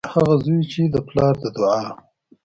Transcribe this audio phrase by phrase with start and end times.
[0.13, 1.83] هغه زوی چې د پلار د دعا